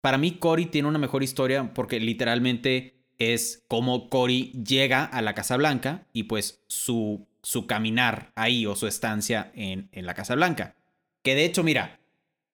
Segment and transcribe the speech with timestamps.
[0.00, 5.34] para mí Cory tiene una mejor historia porque literalmente es como Cory llega a la
[5.34, 10.34] Casa Blanca y pues su, su caminar ahí o su estancia en, en la Casa
[10.34, 10.76] Blanca.
[11.22, 12.00] Que de hecho, mira,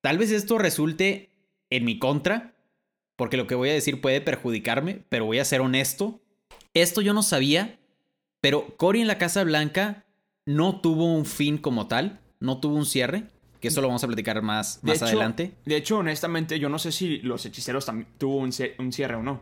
[0.01, 1.31] tal vez esto resulte
[1.71, 2.55] en mi contra,
[3.17, 6.21] porque lo que voy a decir puede perjudicarme, pero voy a ser honesto.
[6.73, 7.79] Esto yo no sabía,
[8.41, 10.05] pero Cory en la Casa Blanca
[10.47, 13.25] no tuvo un fin como tal, no tuvo un cierre,
[13.65, 15.53] que eso lo vamos a platicar más, De más hecho- adelante.
[15.65, 19.23] De hecho, honestamente, yo no sé si los hechiceros también tuvo un, un cierre o
[19.23, 19.41] no.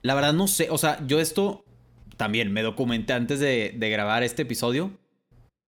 [0.00, 1.62] La verdad no sé, o sea, yo esto
[2.16, 4.90] también me documenté antes de, de grabar este episodio,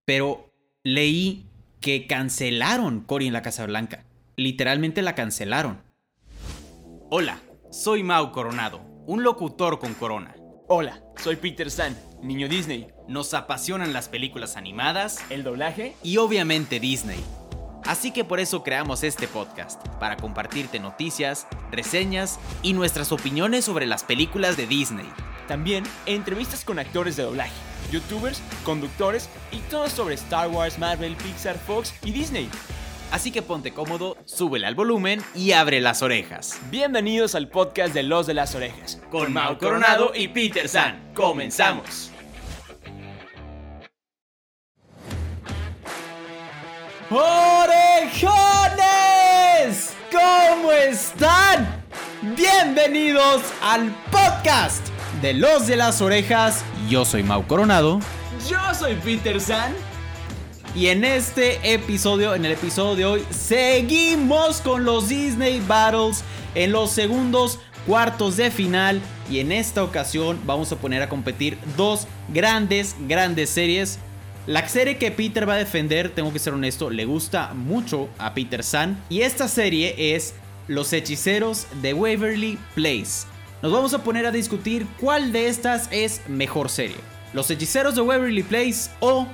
[0.06, 0.50] pero
[0.84, 1.44] leí
[1.80, 4.04] que cancelaron Cory en la Casa Blanca.
[4.36, 5.82] Literalmente la cancelaron.
[7.10, 10.34] Hola, soy Mau Coronado, un locutor con corona.
[10.68, 12.86] Hola, soy Peter San, niño Disney.
[13.08, 17.18] Nos apasionan las películas animadas El doblaje y obviamente Disney.
[17.84, 23.86] Así que por eso creamos este podcast, para compartirte noticias, reseñas y nuestras opiniones sobre
[23.86, 25.08] las películas de Disney.
[25.48, 27.52] También entrevistas con actores de doblaje,
[27.90, 32.48] youtubers, conductores y todo sobre Star Wars, Marvel, Pixar, Fox y Disney.
[33.10, 36.60] Así que ponte cómodo, súbele al volumen y abre las orejas.
[36.70, 39.00] Bienvenidos al podcast de Los de las Orejas.
[39.10, 42.12] Con Mau Coronado y Peter San, comenzamos.
[47.12, 48.30] ¡Orejones!
[50.12, 51.82] ¿Cómo están?
[52.36, 54.86] Bienvenidos al podcast
[55.20, 56.64] de Los de las Orejas.
[56.88, 57.98] Yo soy Mau Coronado.
[58.48, 59.74] Yo soy Peter San.
[60.76, 66.22] Y en este episodio, en el episodio de hoy, seguimos con los Disney Battles
[66.54, 67.58] en los segundos
[67.88, 69.02] cuartos de final.
[69.28, 73.98] Y en esta ocasión vamos a poner a competir dos grandes, grandes series.
[74.50, 78.34] La serie que Peter va a defender, tengo que ser honesto, le gusta mucho a
[78.34, 79.00] Peter San.
[79.08, 80.34] Y esta serie es
[80.66, 83.28] Los Hechiceros de Waverly Place.
[83.62, 86.96] Nos vamos a poner a discutir cuál de estas es mejor serie.
[87.32, 89.28] Los Hechiceros de Waverly Place o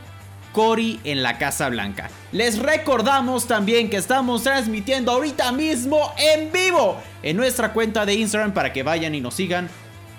[0.52, 2.10] Cory en la Casa Blanca.
[2.30, 8.52] Les recordamos también que estamos transmitiendo ahorita mismo en vivo en nuestra cuenta de Instagram
[8.52, 9.70] para que vayan y nos sigan.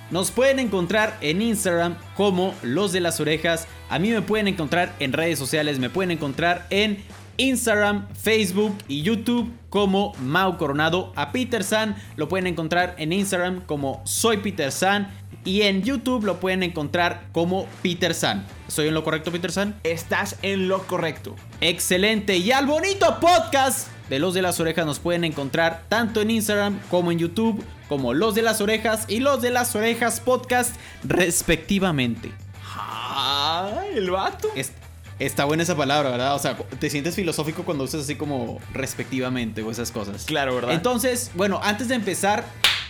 [0.09, 3.67] Nos pueden encontrar en Instagram como Los de las Orejas.
[3.89, 7.03] A mí me pueden encontrar en redes sociales, me pueden encontrar en
[7.37, 11.11] Instagram, Facebook y YouTube como Mau Coronado.
[11.15, 15.11] A Peter San lo pueden encontrar en Instagram como Soy Peter San.
[15.43, 18.45] Y en YouTube lo pueden encontrar como Peter San.
[18.67, 19.79] ¿Estoy en lo correcto, Peter San?
[19.83, 21.35] Estás en lo correcto.
[21.61, 22.37] Excelente.
[22.37, 26.79] Y al bonito podcast de Los de las Orejas nos pueden encontrar tanto en Instagram
[26.89, 32.31] como en YouTube, como Los de las Orejas y Los de las Orejas Podcast, respectivamente.
[32.63, 34.49] Ah, el vato.
[34.55, 34.71] Es-
[35.19, 36.35] está buena esa palabra, ¿verdad?
[36.35, 40.25] O sea, te sientes filosófico cuando usas así como respectivamente o esas cosas.
[40.25, 40.73] Claro, ¿verdad?
[40.73, 42.45] Entonces, bueno, antes de empezar,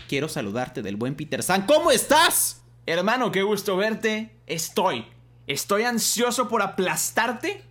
[0.08, 1.66] quiero saludarte del buen Peter San.
[1.66, 2.62] ¿Cómo estás?
[2.86, 4.32] Hermano, qué gusto verte.
[4.46, 5.06] Estoy.
[5.48, 7.64] Estoy ansioso por aplastarte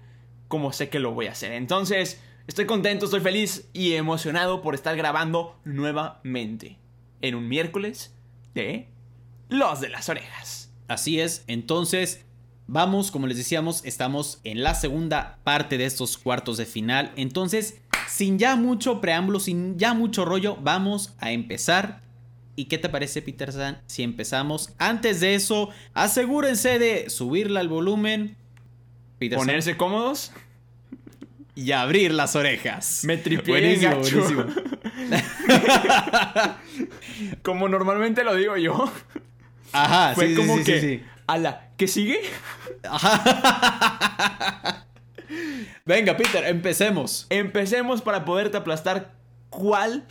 [0.48, 1.52] como sé que lo voy a hacer.
[1.52, 6.78] Entonces, estoy contento, estoy feliz y emocionado por estar grabando nuevamente
[7.20, 8.14] en un miércoles
[8.54, 8.88] de
[9.48, 10.72] Los de las Orejas.
[10.88, 12.24] Así es, entonces
[12.66, 17.12] vamos, como les decíamos, estamos en la segunda parte de estos cuartos de final.
[17.16, 22.02] Entonces, sin ya mucho preámbulo, sin ya mucho rollo, vamos a empezar.
[22.54, 23.82] ¿Y qué te parece, Peter San?
[23.86, 24.72] Si empezamos.
[24.78, 28.36] Antes de eso, asegúrense de subirle al volumen.
[29.18, 30.32] Peter San, Ponerse cómodos.
[31.56, 33.02] Y abrir las orejas.
[33.04, 34.20] Me tripié Buenísimo, gacho.
[34.20, 34.44] buenísimo.
[37.42, 38.92] Como normalmente lo digo yo.
[39.72, 40.80] Ajá, Fue sí, como sí, que.
[40.80, 41.02] sí, sí.
[41.26, 42.20] Ala, ¿qué sigue?
[45.84, 47.26] Venga, Peter, empecemos.
[47.30, 49.14] Empecemos para poderte aplastar.
[49.50, 50.06] ¿Cuál?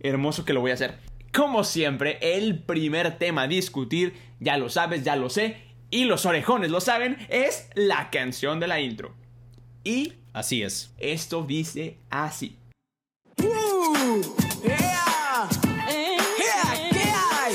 [0.00, 0.98] Hermoso que lo voy a hacer.
[1.32, 5.58] Como siempre, el primer tema a discutir, ya lo sabes, ya lo sé,
[5.90, 9.14] y los orejones lo saben, es la canción de la intro.
[9.86, 10.90] Y Así es.
[10.98, 12.56] esto dice así.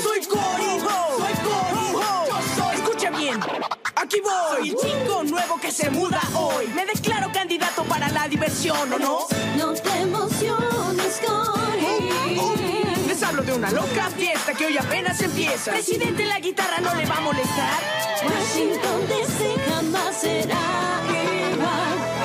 [0.02, 2.74] Soy Cory, soy Cory, yo soy.
[2.76, 3.38] Escuche bien,
[3.96, 4.30] aquí voy.
[4.56, 6.68] Soy el chico nuevo que se muda hoy.
[6.68, 9.26] Me declaro candidato para la diversión, ¿o no?
[9.58, 12.40] No te emociones, Cory.
[13.08, 15.72] Les hablo de una loca fiesta que hoy apenas empieza.
[15.72, 17.78] Presidente, la guitarra no le va a molestar.
[18.24, 21.02] Washington DC jamás será
[21.52, 22.21] igual.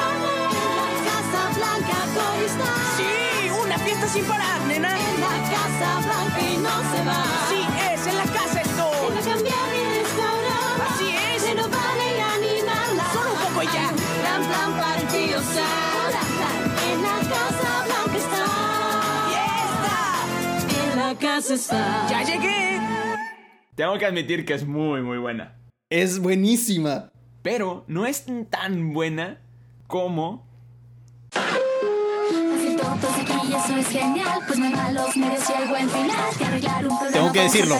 [2.50, 4.90] Sí, una fiesta sin parar, nena.
[4.98, 7.24] En la Casa Blanca y no se va.
[7.50, 7.62] Sí,
[7.92, 9.34] es en la casa a estoy.
[9.34, 10.84] cambiar mi restaurante.
[10.88, 11.44] Así es.
[11.44, 13.04] Renovar y animarla.
[13.14, 13.90] Solo un poco y ya.
[14.22, 15.46] Plan, plan, partidos.
[16.90, 18.46] En la Casa Blanca está.
[19.30, 20.92] Fiesta.
[20.92, 22.08] En la casa está.
[22.10, 22.80] ¡Ya llegué!
[23.76, 25.60] Tengo que admitir que es muy, muy buena.
[25.90, 27.12] Es buenísima.
[27.44, 29.42] Pero no es tan buena
[29.88, 30.47] como
[32.96, 34.40] Eso es genial.
[34.48, 36.38] Pues no hay malos medios y hay buen final.
[36.38, 37.78] Que arreglar un problema Tengo que decirlo.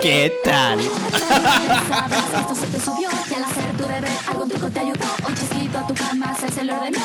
[0.00, 0.80] ¿Qué tal?
[0.80, 5.06] Esto se te subió Y al hacer tu deber algún truco te ayudó.
[5.26, 6.98] Un chasquito a tu cama se lo ordenó.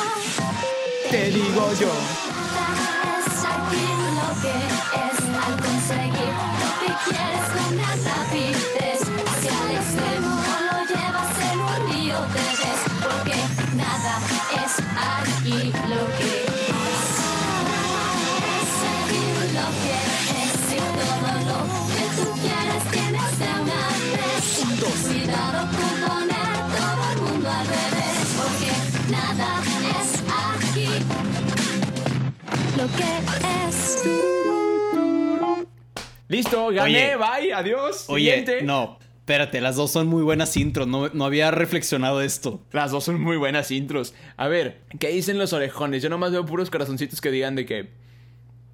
[1.10, 1.92] Te digo yo.
[3.18, 3.86] Es aquí
[4.18, 4.56] lo que
[5.06, 6.34] es al conseguir.
[6.60, 8.79] Lo que quieres con
[36.30, 37.18] Listo, gané, Oye.
[37.18, 38.06] bye, adiós.
[38.08, 38.62] Oye, siguiente.
[38.64, 38.98] no.
[39.20, 40.88] Espérate, las dos son muy buenas intros.
[40.88, 42.66] No, no había reflexionado esto.
[42.72, 44.16] Las dos son muy buenas intros.
[44.38, 46.02] A ver, ¿qué dicen los orejones?
[46.02, 47.90] Yo nomás veo puros corazoncitos que digan de que.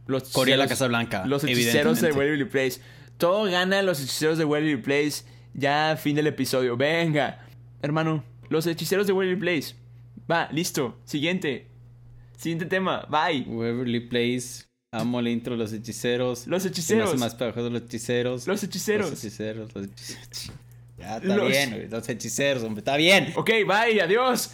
[0.08, 2.12] Los Corea la hechiceros- Casa Blanca, Los hechiceros de.
[2.14, 2.80] Waverly Place.
[3.18, 5.24] Todo gana los hechiceros de Waverly Place.
[5.54, 6.78] Ya, fin del episodio.
[6.78, 7.46] Venga.
[7.82, 9.76] Hermano, los hechiceros de Waverly Place.
[10.32, 10.98] Va, listo.
[11.04, 11.68] Siguiente.
[12.38, 13.06] Siguiente tema.
[13.10, 13.44] Bye.
[13.48, 14.64] Waverly Place.
[14.98, 16.48] Amo el intro, los hechiceros.
[16.48, 17.10] Los hechiceros.
[17.10, 18.48] hace más pegajoso los hechiceros.
[18.48, 19.10] Los hechiceros.
[19.10, 20.52] Los hechiceros, los hechiceros.
[20.98, 21.90] Ya, está Los- bien, güey.
[21.90, 22.80] Los hechiceros, hombre.
[22.80, 23.34] Está bien.
[23.36, 24.52] Ok, bye, adiós.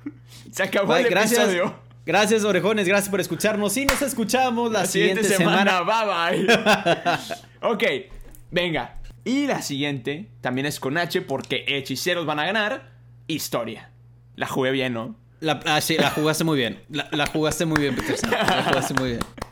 [0.52, 1.40] Se acabó Bye, el gracias.
[1.40, 1.74] episodio.
[2.06, 2.86] Gracias, orejones.
[2.86, 3.76] Gracias por escucharnos.
[3.76, 5.78] Y nos escuchamos la, La siguiente, semana.
[5.80, 5.82] semana.
[5.82, 6.56] Bye bye.
[7.70, 7.84] ok,
[8.50, 8.96] venga.
[9.24, 12.92] Y la siguiente también es con H porque hechiceros van a ganar.
[13.26, 13.90] Historia.
[14.36, 15.16] La jugué bien, ¿no?
[15.40, 16.80] La, ah, sí, la jugaste muy bien.
[16.90, 18.30] La, la jugaste muy bien, Peterson.
[18.30, 19.20] La jugaste muy bien.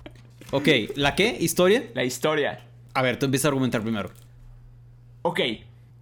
[0.51, 1.37] Ok, ¿la qué?
[1.41, 1.85] ¿Historia?
[1.95, 2.65] La historia.
[2.95, 4.11] A ver, tú empieza a argumentar primero.
[5.23, 5.41] Ok,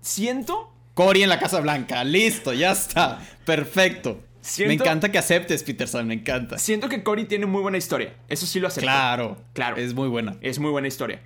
[0.01, 0.73] siento.
[0.95, 2.05] Cory en la Casa Blanca.
[2.05, 3.21] Listo, ya está.
[3.45, 4.23] Perfecto.
[4.41, 6.07] Siento- Me encanta que aceptes, Peterson.
[6.07, 6.59] Me encanta.
[6.59, 8.15] Siento que Cory tiene muy buena historia.
[8.29, 8.87] Eso sí lo acepto.
[8.87, 9.37] Claro.
[9.53, 9.77] Claro.
[9.77, 10.37] Es muy buena.
[10.41, 11.21] Es muy buena historia.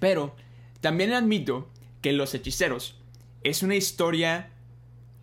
[0.00, 0.34] Pero
[0.80, 1.68] también admito
[2.00, 2.96] que Los Hechiceros
[3.42, 4.48] es una historia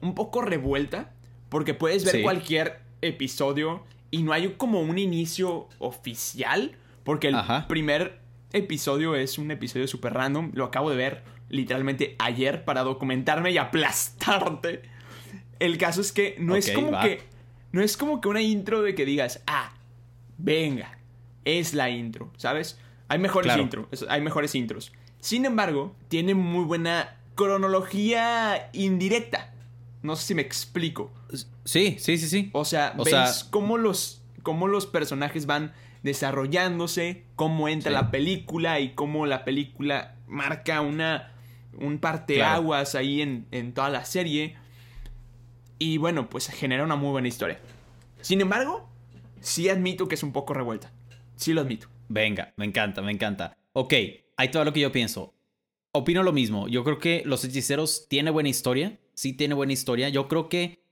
[0.01, 1.11] un poco revuelta
[1.49, 2.21] porque puedes ver Sí.
[2.21, 7.67] cualquier episodio y no hay como un inicio oficial porque el Ajá.
[7.67, 8.19] primer
[8.53, 10.51] episodio es un episodio súper random.
[10.53, 14.83] Lo acabo de ver literalmente ayer para documentarme y aplastarte.
[15.59, 17.01] El caso es que no es como va.
[17.03, 17.21] que
[17.71, 19.73] no es como que una intro de que digas, ah,
[20.37, 20.97] venga,
[21.45, 22.79] es la intro, ¿sabes?
[23.07, 23.63] Hay mejores Claro.
[23.63, 24.91] intros, hay mejores intros.
[25.19, 29.53] Sin embargo, tiene muy buena cronología indirecta.
[30.01, 31.11] No sé si me explico.
[31.63, 32.49] Sí, sí, sí, sí.
[32.53, 35.71] O sea, O ves sea- cómo los cómo los personajes van
[36.03, 37.95] desarrollándose, cómo entra Sí.
[37.95, 41.27] la película y cómo la película marca una
[41.77, 44.55] un parteaguas ahí en, en toda la serie.
[45.79, 47.59] Y bueno, pues genera una muy buena historia.
[48.21, 48.89] Sin embargo,
[49.39, 50.91] sí admito que es un poco revuelta.
[51.37, 51.87] Sí lo admito.
[52.09, 53.57] Venga, me encanta, me encanta.
[53.73, 53.93] Ok,
[54.37, 55.33] ahí todo lo que yo pienso.
[55.93, 56.67] Opino lo mismo.
[56.67, 58.99] Yo creo que Los Hechiceros tiene buena historia.
[59.13, 60.09] Sí tiene buena historia.
[60.09, 60.83] Yo creo que,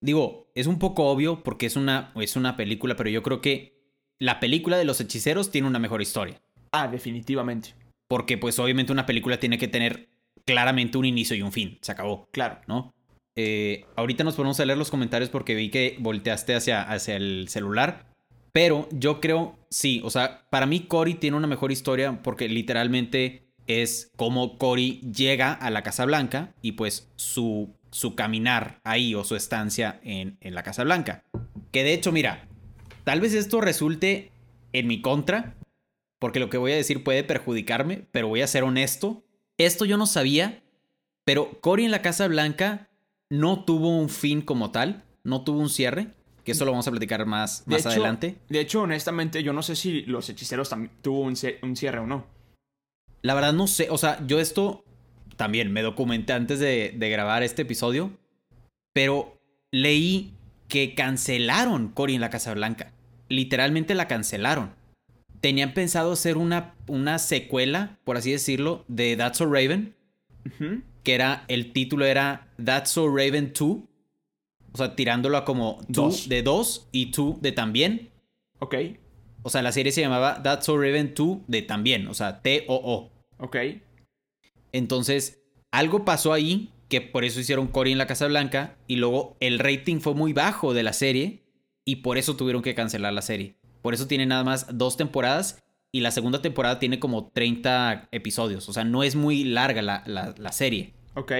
[0.00, 3.75] digo, es un poco obvio porque es una, es una película, pero yo creo que
[4.18, 6.40] la película de Los Hechiceros tiene una mejor historia.
[6.72, 7.74] Ah, definitivamente.
[8.08, 10.08] Porque pues obviamente una película tiene que tener
[10.44, 11.78] claramente un inicio y un fin.
[11.80, 12.60] Se acabó, Claro.
[12.66, 12.92] ¿no?
[13.38, 17.48] Eh, ahorita nos ponemos a leer los comentarios porque vi que volteaste hacia, hacia el
[17.48, 18.06] celular.
[18.52, 23.42] Pero yo creo, sí, o sea, para mí Cory tiene una mejor historia porque literalmente
[23.66, 29.24] es como Cory llega a la Casa Blanca y pues su, su caminar ahí o
[29.24, 31.22] su estancia en, en la Casa Blanca.
[31.72, 32.48] Que de hecho, mira,
[33.06, 34.32] tal vez esto resulte
[34.72, 35.54] en mi contra,
[36.18, 39.22] porque lo que voy a decir puede perjudicarme, pero voy a ser honesto.
[39.58, 40.62] Esto yo no sabía,
[41.24, 42.88] pero Cory en la Casa Blanca
[43.30, 46.08] no tuvo un fin como tal, no tuvo un cierre,
[46.44, 48.36] que eso lo vamos a platicar más, De más hecho- adelante.
[48.48, 52.06] De hecho, honestamente, yo no sé si los hechiceros también tuvo un, un cierre o
[52.06, 52.26] no.
[53.22, 54.84] La verdad no sé, o sea, yo esto
[55.36, 58.10] también me documenté antes de, de grabar este episodio,
[58.92, 59.38] pero
[59.72, 60.32] leí
[60.68, 62.92] que cancelaron Cory en la Casa Blanca.
[63.28, 64.72] Literalmente la cancelaron.
[65.40, 69.94] Tenían pensado hacer una, una secuela, por así decirlo, de That's So Raven,
[71.02, 73.68] que era, el título era That's So Raven 2.
[74.72, 76.28] O sea, tirándolo a como 2 Dos.
[76.28, 78.10] de 2 y 2 de también.
[78.58, 78.74] Ok,
[79.42, 82.08] O sea, la serie se llamaba That's So Raven 2 de también.
[82.08, 83.10] O sea, T-O-O.
[83.38, 83.56] ok.
[84.72, 85.40] Entonces,
[85.70, 89.58] algo pasó ahí que por eso hicieron Cory en la Casa Blanca y luego el
[89.58, 91.42] rating fue muy bajo de la serie
[91.86, 93.56] y por eso tuvieron que cancelar la serie.
[93.80, 95.62] Por eso tiene nada más dos temporadas
[95.92, 98.68] y la segunda temporada tiene como 30 episodios.
[98.68, 100.92] O sea, no es muy larga la, la- la serie.
[101.14, 101.32] Ok.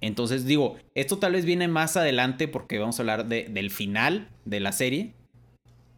[0.00, 4.28] Entonces digo, esto tal vez viene más adelante porque vamos a hablar de- del final
[4.44, 5.14] de la serie.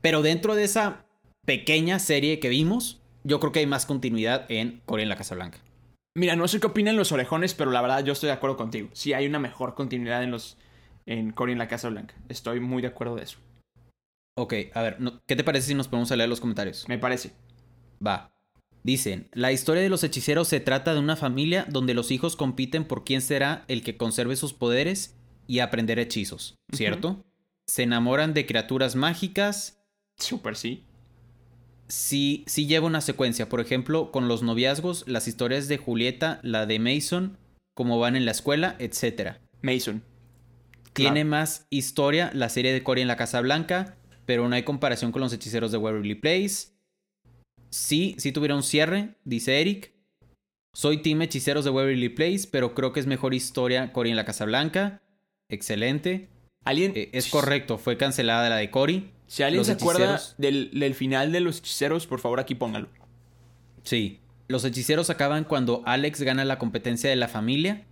[0.00, 1.06] Pero dentro de esa
[1.46, 5.34] pequeña serie que vimos, yo creo que hay más continuidad en Corea en la Casa
[5.34, 5.58] Blanca.
[6.16, 8.88] Mira, no sé qué opinan los orejones, pero la verdad yo estoy de acuerdo contigo.
[8.92, 10.58] Sí hay una mejor continuidad en los
[11.06, 12.14] en Cory en la Casa Blanca.
[12.28, 13.38] Estoy muy de acuerdo de eso.
[14.36, 16.88] Ok, a ver, no- ¿qué te parece si nos ponemos a leer los comentarios?
[16.88, 17.32] Me parece.
[18.04, 18.32] Va.
[18.82, 22.84] Dicen, la historia de los hechiceros se trata de una familia donde los hijos compiten
[22.84, 27.24] por quién será el que conserve sus poderes y aprender hechizos, ¿cierto?
[27.66, 29.80] Se enamoran de criaturas mágicas.
[30.18, 30.84] Súper sí.
[31.88, 36.66] Sí, sí lleva una secuencia, por ejemplo, con los noviazgos, las historias de Julieta, la
[36.66, 37.38] de Mason,
[37.74, 39.38] cómo van en la escuela, etc.
[39.62, 40.02] Mason.
[40.92, 41.30] Tiene Claro.
[41.30, 45.22] más historia la serie de Cory en la Casa Blanca, pero no hay comparación con
[45.22, 46.68] los hechiceros de Waverly Place.
[47.70, 49.92] Sí, sí tuviera un cierre, dice Eric.
[50.74, 54.24] Soy team hechiceros de Waverly Place, pero creo que es mejor historia Cory en la
[54.24, 55.02] Casa Blanca.
[55.48, 56.28] Excelente.
[56.64, 56.92] ¿Alguien?
[56.94, 59.10] Eh, es correcto, fue cancelada la de Cory.
[59.26, 62.88] Si alguien Los se acuerda del, del final de los hechiceros, por favor aquí póngalo.
[63.82, 64.20] Sí.
[64.48, 67.86] Los hechiceros acaban cuando Alex gana la competencia de la familia.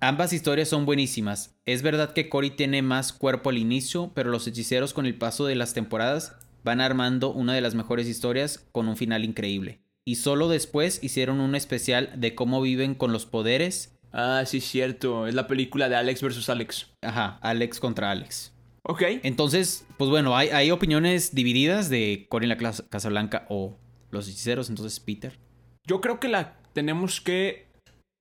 [0.00, 1.56] Ambas historias son buenísimas.
[1.66, 5.46] Es verdad que Cory tiene más cuerpo al inicio, pero los hechiceros con el paso
[5.46, 9.80] de las temporadas van armando una de las mejores historias con un final increíble.
[10.04, 13.96] Y solo después hicieron un especial de cómo viven con los poderes.
[14.12, 15.26] Ah, sí, cierto.
[15.26, 16.90] Es la película de Alex versus Alex.
[17.02, 18.52] Ajá, Alex contra Alex.
[18.82, 19.02] Ok.
[19.22, 23.78] Entonces, pues bueno, hay, hay opiniones divididas de Cory en la Casa Blanca o
[24.10, 24.68] los hechiceros.
[24.68, 25.38] Entonces, Peter.
[25.86, 27.66] Yo creo que la tenemos que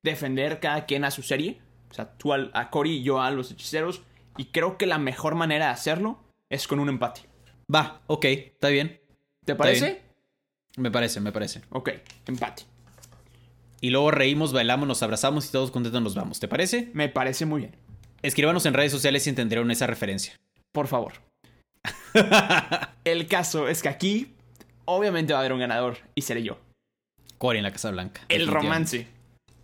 [0.03, 1.59] defender cada quien a su serie.
[1.89, 4.03] O sea, tú al- a Cory y yo a los hechiceros.
[4.37, 6.19] Y creo que la mejor manera de hacerlo
[6.49, 7.21] es con un empate.
[7.73, 8.99] Va, ok, está bien.
[9.45, 9.85] ¿Te parece?
[9.85, 9.97] bien.
[10.77, 11.61] Me parece, me parece.
[11.69, 11.91] Ok,
[12.27, 12.63] empate.
[13.79, 16.39] Y luego reímos, bailamos, nos abrazamos y todos contentos nos vamos.
[16.39, 16.89] ¿Te parece?
[16.93, 17.75] Me parece muy bien.
[18.21, 20.39] Escríbanos en redes sociales si entendieron esa referencia.
[20.71, 21.13] Por favor.
[23.03, 24.33] El caso es que aquí,
[24.85, 25.97] obviamente va a haber un ganador.
[26.15, 26.57] Y seré yo.
[27.37, 28.21] Cory en la Casa Blanca.
[28.29, 29.07] El romance.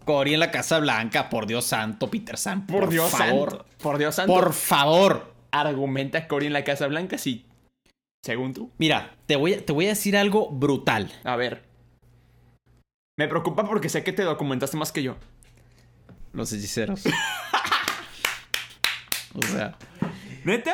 [0.09, 2.65] Cory en la Casa Blanca, por Dios santo, Peter Sam.
[2.65, 3.51] Por, Dios favor.
[3.51, 3.65] santo.
[3.77, 4.33] Por Dios santo.
[4.33, 5.35] Por favor.
[5.51, 7.45] Argumenta Cory en la Casa Blanca, sí.
[8.25, 8.71] Según tú.
[8.79, 11.11] Mira, te voy, a, te voy a decir algo brutal.
[11.23, 11.63] A ver.
[13.19, 15.15] Me preocupa porque sé que te documentaste más que yo.
[16.33, 17.03] Los hechiceros.
[19.35, 19.77] o sea,
[20.43, 20.73] ¿Neta?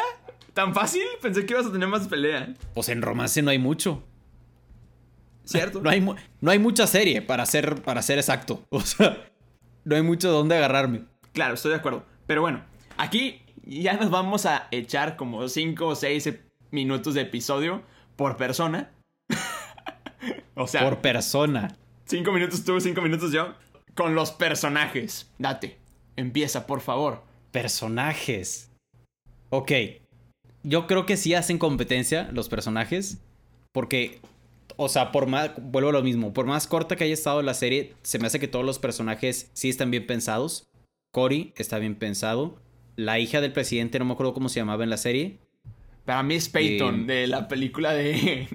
[0.53, 1.03] ¿Tan fácil?
[1.21, 2.53] Pensé que ibas a tener más pelea.
[2.73, 4.01] pues en romance no hay mucho.
[5.45, 5.81] ¿Cierto?
[5.81, 8.63] No hay, no hay mucha serie para ser, para ser exacto.
[8.69, 9.29] O sea,
[9.83, 11.05] no hay mucho de dónde agarrarme.
[11.33, 12.03] Claro, estoy de acuerdo.
[12.25, 12.63] Pero bueno,
[12.97, 16.33] aquí ya nos vamos a echar como 5 o 6
[16.71, 17.83] minutos de episodio
[18.15, 18.91] por persona.
[20.55, 21.75] o sea, Por persona.
[22.05, 23.53] 5 minutos tú, 5 minutos yo.
[23.93, 25.31] Con los personajes.
[25.37, 25.77] Date.
[26.15, 27.23] Empieza, por favor.
[27.51, 28.71] Personajes.
[29.49, 29.71] Ok.
[30.63, 33.19] Yo creo que sí hacen competencia los personajes.
[33.71, 34.19] Porque,
[34.77, 37.53] o sea, por más, vuelvo a lo mismo, por más corta que haya estado la
[37.53, 40.67] serie, se me hace que todos los personajes sí están bien pensados.
[41.11, 42.59] Cory está bien pensado.
[42.95, 45.39] La hija del presidente, no me acuerdo cómo se llamaba en la serie.
[46.05, 48.47] Para mí es Peyton, Eh, de la película de.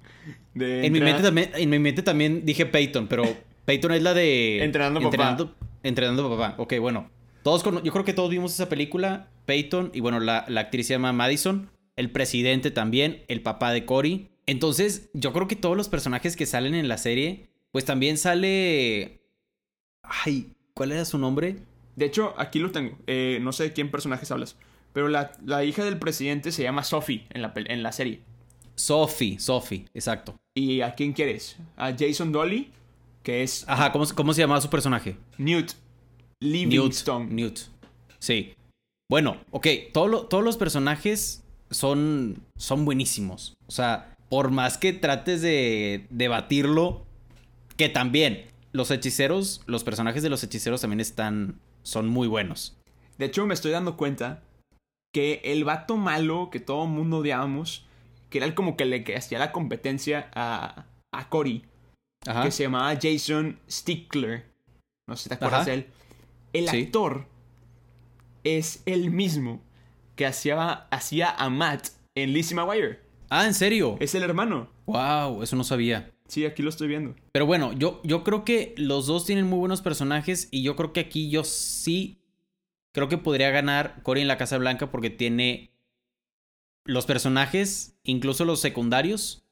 [0.54, 3.24] de En mi, mente también, en mi mente también dije Peyton, pero
[3.64, 4.64] Peyton es la de...
[4.64, 5.08] Entrenando papá.
[5.08, 6.54] entrenando, Entrenando papá.
[6.58, 7.10] Ok, bueno.
[7.42, 9.28] Todos yo creo que todos vimos esa película.
[9.44, 11.70] Peyton, y bueno, la, la actriz se llama Madison.
[11.94, 14.28] El presidente también, el papá de Cory.
[14.46, 19.20] Entonces, yo creo que todos los personajes que salen en la serie, pues también sale...
[20.02, 21.56] Ay, ¿cuál era su nombre?
[21.96, 22.96] De hecho, aquí lo tengo.
[23.06, 24.56] Eh, no sé de quién personajes hablas.
[24.92, 28.20] Pero la, la hija del presidente se llama Sophie en la, en la serie.
[28.76, 30.36] Sophie, Sophie, exacto.
[30.54, 31.56] ¿Y a quién quieres?
[31.76, 32.70] A Jason Dolly,
[33.22, 35.16] que es Ajá, ¿cómo, cómo se llamaba su personaje?
[35.38, 35.72] Newt
[36.40, 36.70] Newt.
[36.70, 37.26] Livingstone.
[37.32, 37.58] Newt.
[38.18, 38.52] Sí.
[39.10, 39.66] Bueno, ok.
[39.92, 43.54] todo lo- todos los personajes son, son buenísimos.
[43.66, 47.04] O sea, por más que trates de debatirlo,
[47.76, 52.76] que también los hechiceros, los personajes de los hechiceros también están, son muy buenos.
[53.18, 54.42] De hecho, me estoy dando cuenta
[55.14, 57.86] que el vato malo que todo el mundo odiábamos,
[58.28, 61.64] que era el como que le que hacía la competencia a, a Cory,
[62.42, 64.44] que se llamaba Jason Stickler.
[65.08, 65.70] No sé si te acuerdas Ajá.
[65.70, 65.86] de él.
[66.52, 66.82] El Sí.
[66.82, 67.26] actor
[68.44, 69.60] es el mismo
[70.16, 73.00] que hacía, hacía a Matt en Lizzie McGuire.
[73.28, 73.96] Ah, ¿en serio?
[74.00, 74.70] Es el hermano.
[74.86, 76.12] Wow, eso no sabía.
[76.28, 77.14] Sí, aquí lo estoy viendo.
[77.32, 80.92] Pero bueno, yo, yo creo que los dos tienen muy buenos personajes y yo creo
[80.92, 82.20] que aquí yo sí
[82.92, 85.70] creo que podría ganar Cory en la Casa Blanca porque tiene
[86.84, 89.44] los personajes, incluso los secundarios,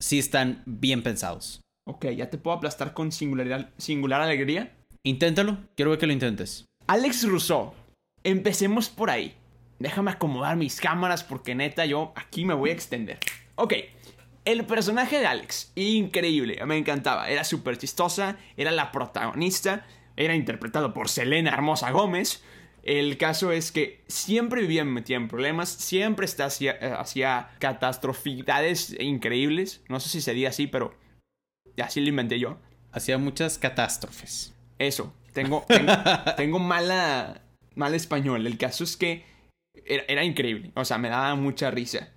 [0.00, 1.60] sí están bien pensados.
[1.86, 4.76] Ok, ya te puedo aplastar con singularidad- singular alegría.
[5.02, 6.64] Inténtalo, quiero ver que lo intentes.
[6.86, 7.72] Alex Rousseau.
[8.22, 9.34] Empecemos por ahí.
[9.80, 13.18] Déjame acomodar mis cámaras porque neta yo aquí me voy a extender.
[13.56, 13.74] Ok,
[14.44, 17.30] el personaje de Alex, increíble, me encantaba.
[17.30, 22.42] Era súper chistosa, era la protagonista, era interpretado por Selena Hermosa Gómez.
[22.82, 28.94] El caso es que siempre vivía metida en problemas, siempre está hacia, eh, hacía catastrofidades
[29.00, 29.82] increíbles.
[29.88, 30.94] No sé si sería así, pero
[31.82, 32.58] así lo inventé yo.
[32.92, 34.54] Hacía muchas catástrofes.
[34.78, 35.92] Eso, tengo, tengo,
[36.36, 37.42] tengo mala,
[37.74, 38.46] mal español.
[38.46, 39.29] El caso es que
[39.86, 40.72] era, increíble.
[40.74, 42.10] O sea, me daba mucha risa.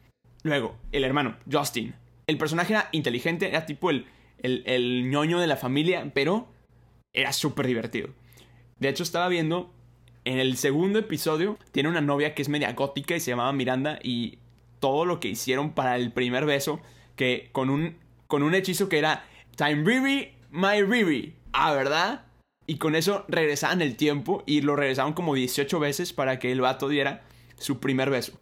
[0.43, 1.95] Luego, el hermano, Justin.
[2.27, 4.05] El personaje era inteligente, era tipo el,
[4.39, 6.47] el, el ñoño de la familia, pero
[7.13, 8.09] era súper divertido.
[8.79, 9.73] De hecho, estaba viendo
[10.25, 13.99] en el segundo episodio, tiene una novia que es media gótica y se llamaba Miranda
[14.01, 14.39] y
[14.79, 16.81] todo lo que hicieron para el primer beso,
[17.15, 21.35] que con un, con un hechizo que era Time Riri, My Riri.
[21.51, 22.25] Ah, ¿verdad?
[22.65, 26.61] Y con eso regresaban el tiempo y lo regresaron como 18 veces para que el
[26.61, 27.23] vato diera
[27.63, 28.33] su primer beso.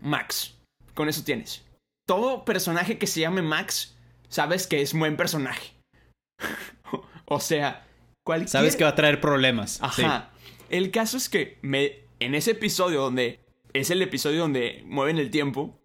[0.00, 0.54] Max.
[0.94, 1.64] Con eso tienes.
[2.06, 3.94] Todo personaje que se llame Max,
[4.28, 5.74] sabes que es buen personaje.
[7.26, 7.86] o sea,
[8.24, 8.48] cualquier...
[8.48, 9.80] Sabes que va a traer problemas.
[9.94, 10.02] sí.
[10.02, 10.30] Ajá.
[10.70, 13.40] El caso es que me, en ese episodio donde
[13.72, 15.76] es el episodio donde mueven el tiempo,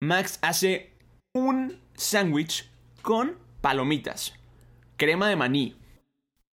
[0.00, 0.92] Max hace
[1.32, 2.70] un sándwich
[3.02, 4.34] con palomitas,
[4.96, 5.76] crema de maní,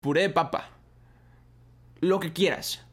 [0.02, 0.70] puré de papa,
[2.00, 2.83] lo que quieras.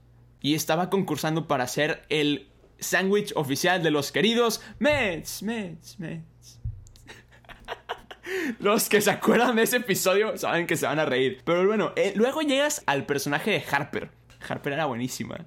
[0.41, 6.59] Y estaba concursando para ser el sándwich oficial de los queridos Mets, Mets, Mets.
[8.59, 11.41] Los que se acuerdan de ese episodio saben que se van a reír.
[11.43, 14.09] Pero bueno, eh, luego llegas al personaje de Harper.
[14.47, 15.45] Harper era buenísima.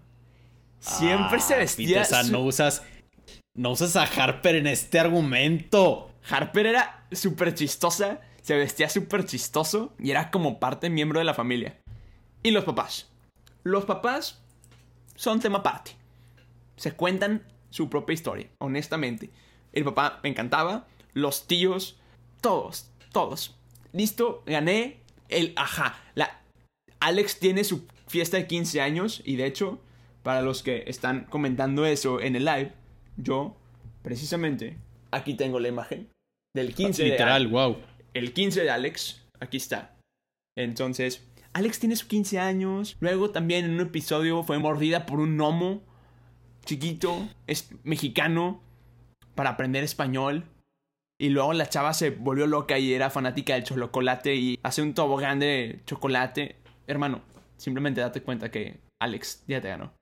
[0.80, 1.88] Siempre se Ah, vestía.
[1.88, 2.82] Peter-san, su- no usas.
[3.54, 6.10] No usas a Harper en este argumento.
[6.28, 8.20] Harper era súper chistosa.
[8.42, 9.94] Se vestía súper chistoso.
[9.98, 11.78] Y era como parte miembro de la familia.
[12.42, 13.10] Y los papás.
[13.62, 14.43] Los papás
[15.14, 15.92] son tema aparte.
[16.77, 19.31] Se cuentan su propia historia, honestamente.
[19.72, 20.87] El papá me encantaba.
[21.12, 21.98] Los tíos.
[22.40, 22.90] Todos.
[23.12, 23.57] Todos.
[23.92, 24.98] Listo, gané.
[25.29, 25.53] El.
[25.57, 26.00] Ajá.
[26.14, 26.40] La.
[27.00, 29.22] Alex tiene su fiesta de 15 años.
[29.24, 29.81] Y de hecho,
[30.22, 32.72] para los que están comentando eso en el live,
[33.16, 33.57] yo,
[34.03, 34.79] precisamente,
[35.11, 36.09] aquí tengo la imagen
[36.55, 37.77] del 15 de Literal, wow.
[38.14, 39.96] el 15 de Alex, aquí está.
[40.57, 42.97] Entonces, Alex tiene sus 15 años.
[43.01, 45.83] Luego también en un episodio fue mordida por un gnomo
[46.64, 48.61] chiquito, es mexicano,
[49.35, 50.45] para aprender español.
[51.21, 54.95] Y luego la chava se volvió loca y era fanática del chocolate y hace un
[54.95, 56.57] tobogán de chocolate.
[56.88, 57.21] Hermano,
[57.57, 59.93] simplemente date cuenta que Alex ya te ganó.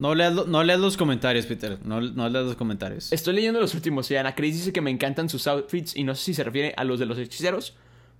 [0.00, 1.78] No leas, lo- no leas los comentarios, Peter.
[1.84, 3.12] No, no leas los comentarios.
[3.12, 6.14] Estoy leyendo los últimos y Ana Cris dice que me encantan sus outfits y no
[6.14, 7.76] sé si se refiere a los de los hechiceros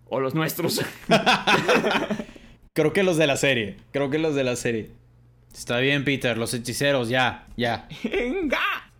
[0.06, 0.80] o los nuestros.
[2.74, 3.76] Creo que los de la serie.
[3.92, 4.90] Creo que los de la serie.
[5.54, 6.36] Está bien, Peter.
[6.36, 7.88] Los hechiceros, ya, ya.
[8.02, 8.92] ¡Venga!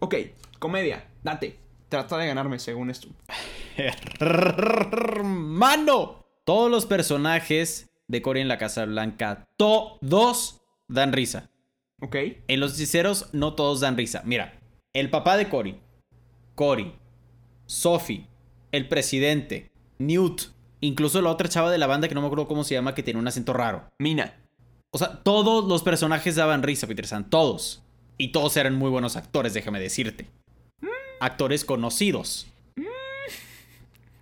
[0.00, 0.14] Ok,
[0.58, 1.56] comedia, date.
[1.88, 3.08] Trata de ganarme según esto.
[5.24, 6.24] ¡Mano!
[6.44, 11.50] Todos los personajes de Cory en la Casa Blanca, todos dan risa.
[12.00, 12.16] Ok,
[12.48, 14.22] En los hechiceros, no todos dan risa.
[14.26, 14.58] Mira,
[14.92, 15.78] el papá de Cory,
[16.54, 16.92] Cory,
[17.64, 18.26] Sophie,
[18.72, 22.64] el presidente, Newt, incluso la otra chava de la banda que no me acuerdo cómo
[22.64, 23.88] se llama, que tiene un acento raro.
[23.98, 24.34] Mina.
[24.90, 27.82] O sea, todos los personajes daban risa, Peter San, todos.
[28.18, 30.26] Y todos eran muy buenos actores, déjame decirte.
[31.20, 32.46] Actores conocidos.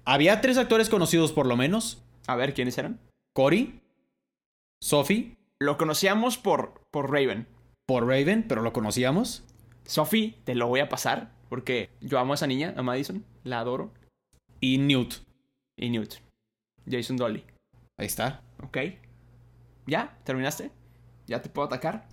[0.05, 2.03] Había tres actores conocidos por lo menos.
[2.27, 3.01] A ver, ¿quiénes eran?
[3.35, 3.81] Cory,
[4.83, 7.47] Sophie, Lo conocíamos por, por Raven.
[7.87, 9.45] por Raven, pero lo conocíamos.
[9.85, 13.25] Sophie, te lo voy a pasar porque yo amo a esa niña, a Madison.
[13.45, 13.93] La adoro.
[14.61, 15.15] Y Newt.
[15.77, 16.15] Y Newt.
[16.91, 17.45] Jason Dolly.
[17.97, 18.43] Ahí está.
[18.63, 18.79] Ok.
[19.87, 20.17] ¿Ya?
[20.25, 20.71] ¿Terminaste?
[21.27, 22.07] ¿Ya te puedo atacar?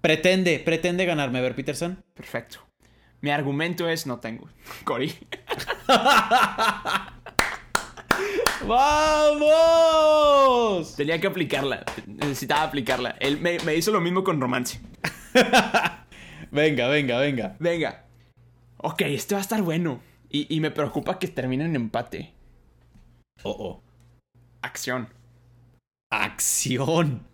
[0.00, 2.02] Pretende, pretende ganarme, a ver, Peterson.
[2.14, 2.58] Perfecto.
[3.20, 4.48] Mi argumento es no tengo.
[4.84, 5.12] Cory.
[8.66, 10.16] ¡Vamos!
[10.96, 11.84] Tenía que aplicarla.
[12.06, 13.16] Necesitaba aplicarla.
[13.20, 14.80] Él me, me hizo lo mismo con romance.
[16.50, 17.56] Venga, venga, venga.
[17.58, 18.06] Venga.
[18.78, 20.00] Ok, este va a estar bueno.
[20.30, 22.32] Y, y me preocupa que termine en empate.
[23.42, 23.82] Oh, oh.
[24.68, 25.08] Acción.
[26.10, 27.26] Acción.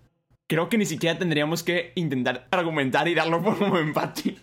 [0.49, 4.37] Creo que ni siquiera tendríamos que intentar argumentar y darlo por como empate.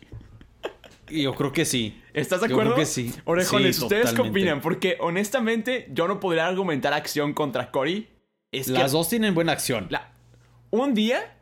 [1.08, 2.02] Yo creo que sí.
[2.14, 2.74] ¿Estás de Yo acuerdo?
[2.74, 3.14] creo que sí.
[3.26, 4.60] Orejones, Sí, ¿ustedes qué opinan?
[4.62, 8.10] Porque honestamente yo no podría argumentar acción contra Cory.
[8.52, 9.88] Es que Las dos tienen buena acción.
[9.90, 10.12] la-
[10.70, 11.38] un día,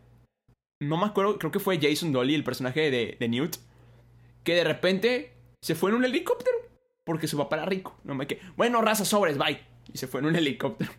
[0.81, 3.57] no me acuerdo, creo que fue Jason Dolly, el personaje de, de Newt,
[4.43, 5.33] que de repente
[5.63, 6.57] se fue en un helicóptero
[7.05, 7.95] porque su papá era rico.
[8.03, 9.59] No me que, bueno, raza sobres, bye.
[9.91, 10.91] Y se fue en un helicóptero.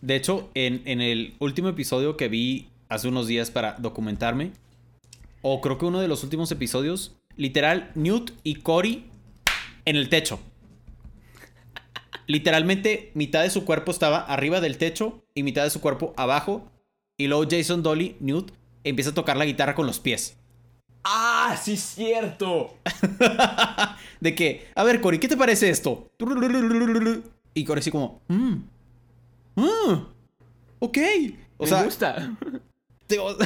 [0.00, 4.52] De hecho, en, en el último episodio que vi hace unos días para documentarme,
[5.42, 9.06] o creo que uno de los últimos episodios, literal, Newt y Cory
[9.84, 10.40] en el techo.
[12.26, 16.70] Literalmente, mitad de su cuerpo estaba arriba del techo y mitad de su cuerpo abajo.
[17.16, 18.50] Y luego Jason Dolly, Newt,
[18.84, 20.36] empieza a tocar la guitarra con los pies.
[21.04, 22.76] ¡Ah, sí, cierto!
[24.20, 26.10] De que, a ver, Cory, ¿qué te parece esto?
[27.54, 28.56] Y Cory así como, mmm,
[29.56, 30.06] mmm,
[30.78, 30.98] ok.
[31.58, 32.36] O me sea, gusta.
[33.08, 33.36] Digo,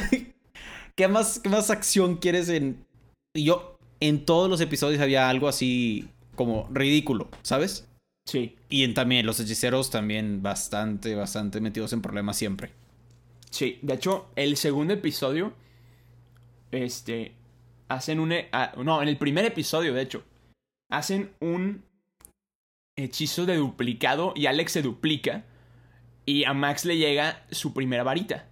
[0.95, 2.85] ¿qué más, ¿qué más acción quieres en...?
[3.33, 7.87] Yo, en todos los episodios había algo así como ridículo, ¿sabes?
[8.25, 12.71] Sí, Y en también los hechiceros también bastante, bastante metidos en problemas siempre.
[13.49, 13.79] sí.
[13.81, 15.53] De hecho, el segundo episodio,
[16.71, 17.33] este,
[17.89, 18.33] hacen un...
[18.51, 20.23] ah, no, en el primer episodio, de hecho,
[20.91, 21.83] hacen un
[22.97, 25.45] hechizo de duplicado y Alex se duplica
[26.25, 28.47] y a Max le llega su primera varita.